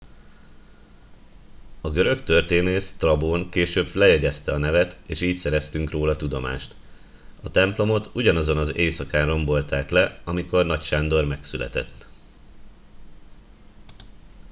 a 1.81 1.89
görög 1.91 2.23
történész 2.23 2.85
sztrabón 2.85 3.49
később 3.49 3.89
lejegyezte 3.93 4.51
a 4.53 4.57
nevet 4.57 4.97
és 5.05 5.21
így 5.21 5.35
szereztünk 5.35 5.91
róla 5.91 6.15
tudomást 6.15 6.75
a 7.43 7.51
templomot 7.51 8.09
ugyanazon 8.13 8.57
az 8.57 8.75
éjszakán 8.75 9.27
rombolták 9.27 9.89
le 9.89 10.21
amikor 10.25 10.65
nagy 10.65 10.81
sándor 10.81 11.25
megszületett 11.25 12.07